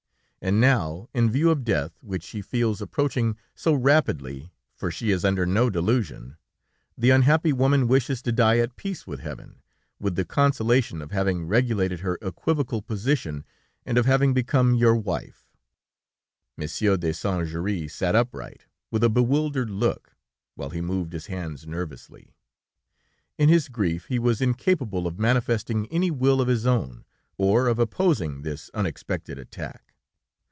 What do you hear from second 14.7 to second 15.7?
your wife."